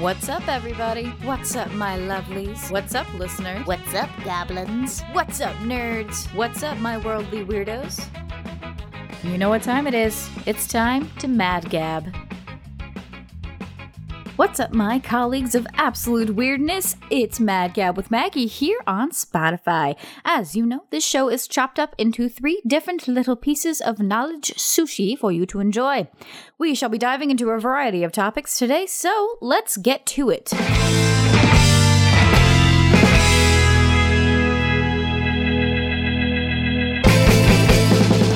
[0.00, 1.10] What's up, everybody?
[1.22, 2.68] What's up, my lovelies?
[2.68, 3.64] What's up, listeners?
[3.64, 5.02] What's up, goblins?
[5.12, 6.26] What's up, nerds?
[6.34, 8.04] What's up, my worldly weirdos?
[9.22, 10.28] You know what time it is.
[10.46, 12.12] It's time to Mad Gab.
[14.36, 16.96] What's up, my colleagues of absolute weirdness?
[17.08, 19.96] It's Mad Gab with Maggie here on Spotify.
[20.24, 24.52] As you know, this show is chopped up into three different little pieces of knowledge
[24.56, 26.08] sushi for you to enjoy.
[26.58, 30.48] We shall be diving into a variety of topics today, so let's get to it.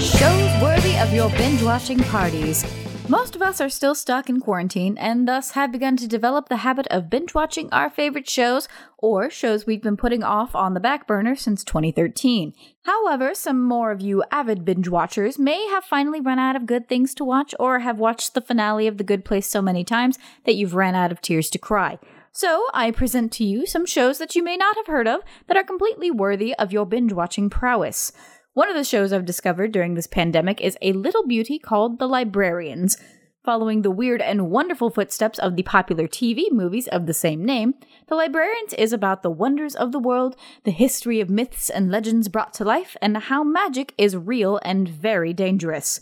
[0.00, 2.64] Shows worthy of your binge watching parties.
[3.10, 6.58] Most of us are still stuck in quarantine and thus have begun to develop the
[6.58, 8.68] habit of binge watching our favorite shows
[8.98, 12.52] or shows we've been putting off on the back burner since 2013.
[12.82, 16.86] However, some more of you avid binge watchers may have finally run out of good
[16.86, 20.18] things to watch or have watched the finale of The Good Place so many times
[20.44, 21.98] that you've ran out of tears to cry.
[22.30, 25.56] So, I present to you some shows that you may not have heard of that
[25.56, 28.12] are completely worthy of your binge watching prowess.
[28.58, 32.08] One of the shows I've discovered during this pandemic is a little beauty called The
[32.08, 32.96] Librarians.
[33.44, 37.74] Following the weird and wonderful footsteps of the popular TV movies of the same name,
[38.08, 42.26] The Librarians is about the wonders of the world, the history of myths and legends
[42.26, 46.00] brought to life, and how magic is real and very dangerous.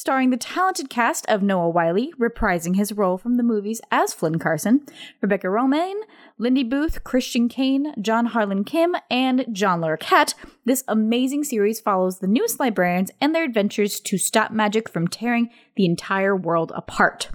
[0.00, 4.38] Starring the talented cast of Noah Wyle, reprising his role from the movies as Flynn
[4.38, 4.86] Carsen,
[5.20, 6.00] Rebecca Romijn,
[6.38, 10.32] Lindy Booth, Christian Kane, John Harlan Kim, and John Larroquette,
[10.64, 15.50] this amazing series follows the newest librarians and their adventures to stop magic from tearing
[15.76, 17.28] the entire world apart.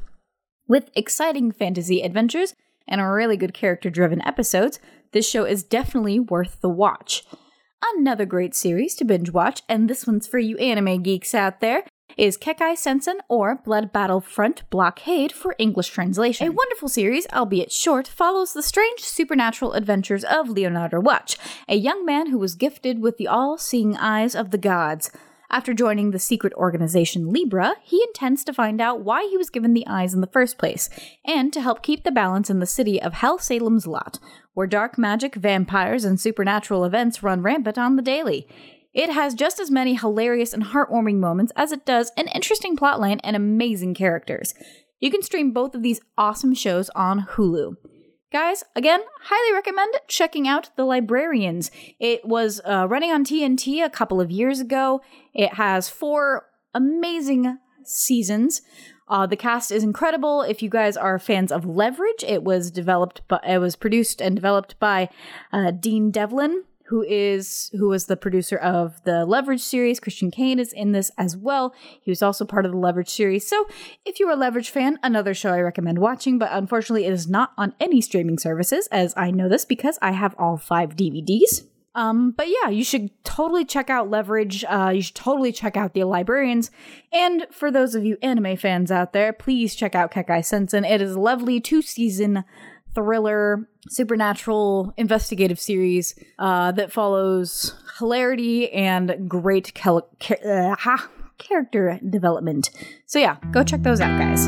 [0.67, 2.55] With exciting fantasy adventures
[2.87, 4.79] and really good character driven episodes,
[5.11, 7.25] this show is definitely worth the watch.
[7.95, 11.83] Another great series to binge watch, and this one's for you anime geeks out there,
[12.17, 16.47] is Kekkai Sensen or Blood Battle Front Blockade for English translation.
[16.47, 22.05] A wonderful series, albeit short, follows the strange supernatural adventures of Leonardo Watch, a young
[22.05, 25.11] man who was gifted with the all seeing eyes of the gods.
[25.49, 29.73] After joining the secret organization Libra, he intends to find out why he was given
[29.73, 30.89] the eyes in the first place,
[31.23, 34.19] and to help keep the balance in the city of Hellsalem's Lot,
[34.53, 38.47] where dark magic, vampires, and supernatural events run rampant on the daily.
[38.95, 43.19] It has just as many hilarious and heartwarming moments as it does an interesting plotline
[43.25, 44.55] and amazing characters.
[45.01, 47.75] You can stream both of these awesome shows on Hulu.
[48.31, 51.71] Guys, again, highly recommend checking out The Librarians.
[51.99, 55.01] It was uh, running on TNT a couple of years ago.
[55.33, 58.61] It has four amazing seasons.
[59.09, 60.41] Uh, the cast is incredible.
[60.41, 64.35] If you guys are fans of Leverage, it was developed, but it was produced and
[64.35, 65.09] developed by
[65.51, 69.99] uh, Dean Devlin, who is who was the producer of the Leverage series.
[69.99, 71.73] Christian Kane is in this as well.
[72.01, 73.47] He was also part of the Leverage series.
[73.47, 73.67] So,
[74.05, 77.53] if you're a Leverage fan, another show I recommend watching, but unfortunately it is not
[77.57, 81.63] on any streaming services as I know this because I have all 5 DVDs.
[81.95, 84.65] Um, but yeah, you should totally check out Leverage.
[84.65, 86.69] Uh, you should totally check out The Librarians.
[87.11, 90.83] And for those of you anime fans out there, please check out Kekkai Sensen.
[90.83, 92.43] It is a lovely two season
[92.95, 100.97] thriller, supernatural investigative series uh, that follows hilarity and great cal- ca- uh,
[101.37, 102.69] character development.
[103.05, 104.47] So, yeah, go check those out, guys.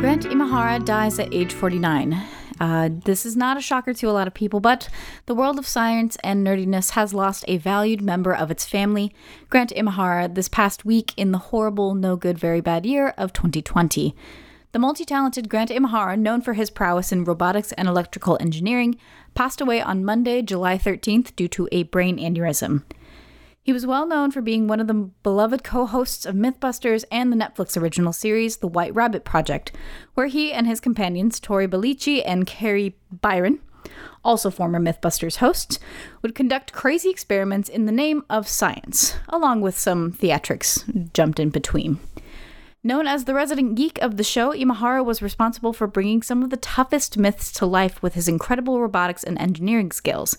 [0.00, 2.37] Grant Imahara dies at age 49.
[2.60, 4.88] Uh, this is not a shocker to a lot of people, but
[5.26, 9.14] the world of science and nerdiness has lost a valued member of its family,
[9.48, 14.14] Grant Imahara, this past week in the horrible, no good, very bad year of 2020.
[14.72, 18.98] The multi talented Grant Imahara, known for his prowess in robotics and electrical engineering,
[19.34, 22.82] passed away on Monday, July 13th, due to a brain aneurysm.
[23.68, 27.30] He was well known for being one of the beloved co hosts of Mythbusters and
[27.30, 29.72] the Netflix original series, The White Rabbit Project,
[30.14, 33.58] where he and his companions, Tory Belleci and Kari Byron,
[34.24, 35.78] also former Mythbusters hosts,
[36.22, 41.50] would conduct crazy experiments in the name of science, along with some theatrics jumped in
[41.50, 42.00] between.
[42.82, 46.48] Known as the resident geek of the show, Imahara was responsible for bringing some of
[46.48, 50.38] the toughest myths to life with his incredible robotics and engineering skills.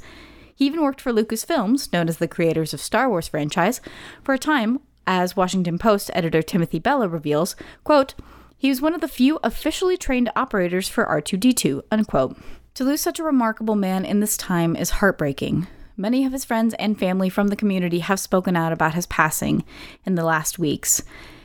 [0.60, 3.80] He even worked for Lucasfilms, known as the creators of Star Wars franchise,
[4.22, 8.14] for a time, as Washington Post editor Timothy Bella reveals, quote,
[8.58, 12.38] he was one of the few officially trained operators for R2D2, unquote.
[12.74, 15.68] To lose such a remarkable man in this time is heartbreaking.
[15.96, 19.64] Many of his friends and family from the community have spoken out about his passing
[20.06, 21.02] in the last weeks,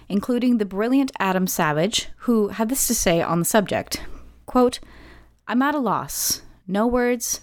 [0.09, 4.05] including the brilliant Adam Savage, who had this to say on the subject.
[4.45, 4.81] Quote,
[5.47, 6.43] I'm at a loss.
[6.67, 7.41] No words.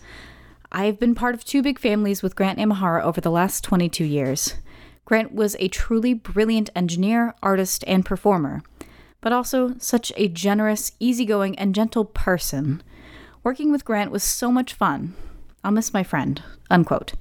[0.73, 4.55] I've been part of two big families with Grant Imahara over the last 22 years.
[5.03, 8.63] Grant was a truly brilliant engineer, artist, and performer,
[9.19, 12.81] but also such a generous, easygoing, and gentle person.
[13.43, 15.13] Working with Grant was so much fun.
[15.61, 16.41] I'll miss my friend.
[16.69, 17.15] Unquote.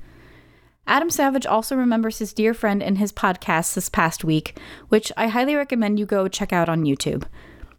[0.87, 4.57] Adam Savage also remembers his dear friend in his podcast this past week,
[4.91, 7.25] which I highly recommend you go check out on YouTube.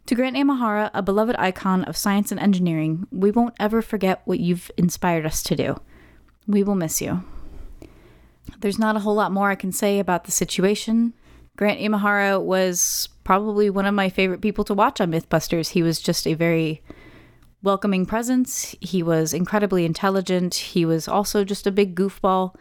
[0.06, 4.40] To Grant Imahara, a beloved icon of science and engineering, we won't ever forget what
[4.40, 5.80] you've inspired us to do.
[6.46, 7.22] We will miss you.
[8.58, 11.14] There's not a whole lot more I can say about the situation.
[11.56, 15.70] Grant Imahara was probably one of my favorite people to watch on Mythbusters.
[15.70, 16.82] He was just a very
[17.62, 18.74] welcoming presence.
[18.80, 20.54] He was incredibly intelligent.
[20.54, 22.56] He was also just a big goofball.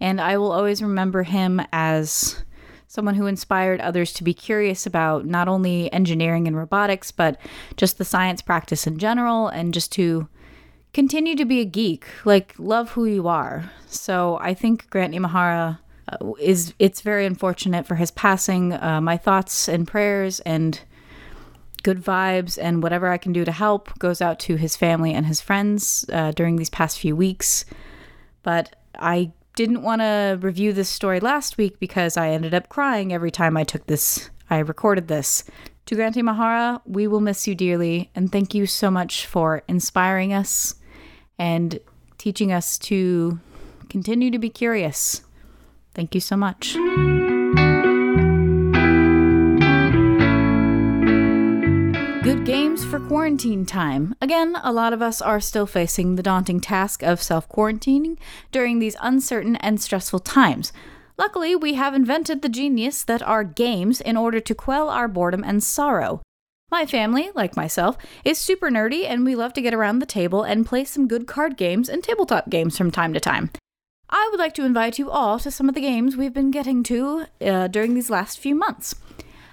[0.00, 2.42] And I will always remember him as
[2.86, 7.38] someone who inspired others to be curious about not only engineering and robotics, but
[7.76, 10.28] just the science practice in general, and just to
[10.92, 13.70] continue to be a geek, like love who you are.
[13.86, 15.78] So I think Grant Imahara
[16.08, 18.72] uh, is it's very unfortunate for his passing.
[18.72, 20.80] Uh, my thoughts and prayers and
[21.82, 25.26] good vibes and whatever I can do to help goes out to his family and
[25.26, 27.64] his friends uh, during these past few weeks.
[28.42, 33.12] But I didn't want to review this story last week because I ended up crying
[33.12, 35.42] every time I took this, I recorded this.
[35.86, 40.32] To Grant Mahara, we will miss you dearly, and thank you so much for inspiring
[40.32, 40.74] us
[41.38, 41.80] and
[42.18, 43.40] teaching us to
[43.88, 45.22] continue to be curious.
[45.94, 46.76] Thank you so much.
[52.26, 54.16] Good games for quarantine time.
[54.20, 58.18] Again, a lot of us are still facing the daunting task of self quarantining
[58.50, 60.72] during these uncertain and stressful times.
[61.16, 65.44] Luckily, we have invented the genius that are games in order to quell our boredom
[65.44, 66.20] and sorrow.
[66.68, 70.42] My family, like myself, is super nerdy and we love to get around the table
[70.42, 73.50] and play some good card games and tabletop games from time to time.
[74.10, 76.82] I would like to invite you all to some of the games we've been getting
[76.82, 78.96] to uh, during these last few months.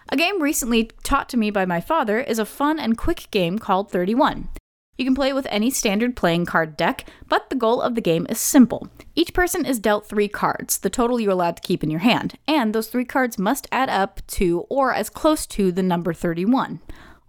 [0.10, 3.58] A game recently taught to me by my father is a fun and quick game
[3.58, 4.50] called 31.
[4.98, 8.02] You can play it with any standard playing card deck, but the goal of the
[8.02, 8.88] game is simple.
[9.16, 12.36] Each person is dealt three cards, the total you're allowed to keep in your hand,
[12.48, 16.80] and those three cards must add up to or as close to the number 31.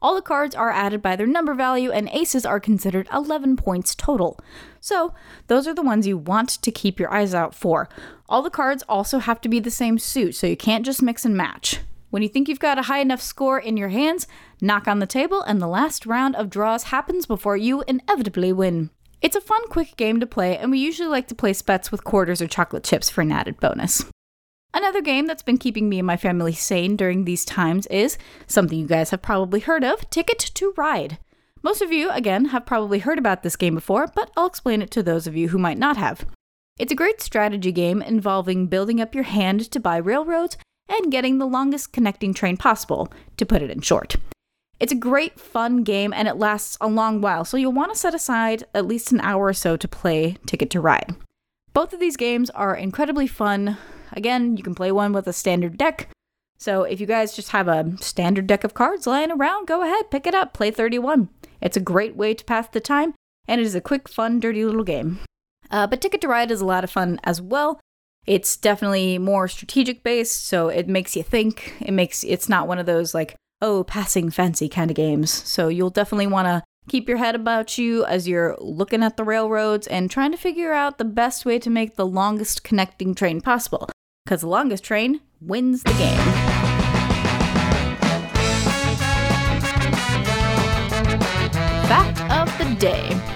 [0.02, 3.94] All the cards are added by their number value, and aces are considered 11 points
[3.94, 4.38] total.
[4.78, 5.14] So,
[5.46, 7.88] those are the ones you want to keep your eyes out for.
[8.28, 11.24] All the cards also have to be the same suit, so you can't just mix
[11.24, 11.80] and match.
[12.14, 14.28] When you think you've got a high enough score in your hands,
[14.60, 18.90] knock on the table, and the last round of draws happens before you inevitably win.
[19.20, 22.04] It's a fun, quick game to play, and we usually like to place bets with
[22.04, 24.04] quarters or chocolate chips for an added bonus.
[24.72, 28.16] Another game that's been keeping me and my family sane during these times is
[28.46, 31.18] something you guys have probably heard of Ticket to Ride.
[31.64, 34.92] Most of you, again, have probably heard about this game before, but I'll explain it
[34.92, 36.24] to those of you who might not have.
[36.78, 40.56] It's a great strategy game involving building up your hand to buy railroads
[40.88, 44.16] and getting the longest connecting train possible, to put it in short.
[44.80, 47.98] It's a great, fun game and it lasts a long while, so you'll want to
[47.98, 51.14] set aside at least an hour or so to play Ticket to Ride.
[51.72, 53.78] Both of these games are incredibly fun.
[54.12, 56.08] Again, you can play one with a standard deck.
[56.58, 60.10] So if you guys just have a standard deck of cards lying around, go ahead,
[60.10, 61.28] pick it up, play 31.
[61.60, 63.14] It's a great way to pass the time,
[63.48, 65.20] and it is a quick, fun, dirty little game.
[65.70, 67.80] Uh, but Ticket to Ride is a lot of fun as well.
[68.26, 71.74] It's definitely more strategic based, so it makes you think.
[71.80, 75.30] It makes it's not one of those like, oh, passing fancy kind of games.
[75.30, 79.24] So you'll definitely want to keep your head about you as you're looking at the
[79.24, 83.40] railroads and trying to figure out the best way to make the longest connecting train
[83.40, 83.88] possible.
[84.24, 86.16] Because the longest train wins the game.
[91.86, 93.33] Fact of the day.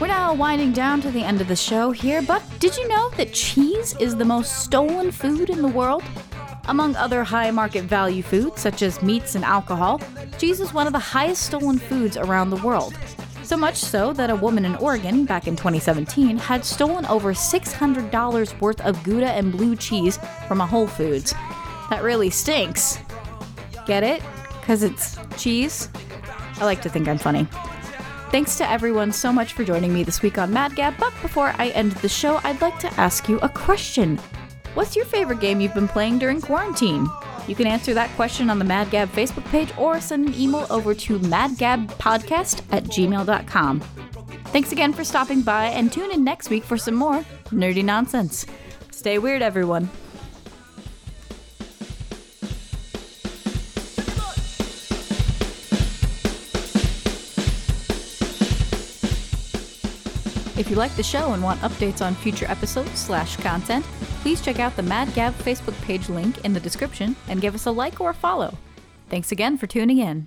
[0.00, 3.10] We're now winding down to the end of the show here, but did you know
[3.16, 6.04] that cheese is the most stolen food in the world?
[6.68, 10.00] Among other high market value foods, such as meats and alcohol,
[10.38, 12.96] cheese is one of the highest stolen foods around the world.
[13.42, 18.60] So much so that a woman in Oregon back in 2017 had stolen over $600
[18.60, 21.32] worth of Gouda and blue cheese from a Whole Foods.
[21.90, 23.00] That really stinks.
[23.84, 24.22] Get it?
[24.60, 25.88] Because it's cheese?
[26.60, 27.48] I like to think I'm funny.
[28.30, 30.98] Thanks to everyone so much for joining me this week on Mad Gab.
[30.98, 34.18] But before I end the show, I'd like to ask you a question.
[34.74, 37.08] What's your favorite game you've been playing during quarantine?
[37.46, 40.66] You can answer that question on the Mad Gab Facebook page or send an email
[40.68, 43.80] over to madgabpodcast at gmail.com.
[43.80, 48.44] Thanks again for stopping by and tune in next week for some more nerdy nonsense.
[48.90, 49.88] Stay weird, everyone.
[60.58, 63.84] If you like the show and want updates on future episodes slash content,
[64.22, 67.66] please check out the Mad Gab Facebook page link in the description and give us
[67.66, 68.58] a like or a follow.
[69.08, 70.26] Thanks again for tuning in.